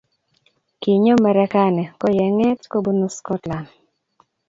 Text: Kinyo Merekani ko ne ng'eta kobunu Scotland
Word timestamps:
Kinyo 0.81 1.13
Merekani 1.23 1.83
ko 1.99 2.05
ne 2.15 2.25
ng'eta 2.35 2.65
kobunu 2.71 3.05
Scotland 3.17 3.67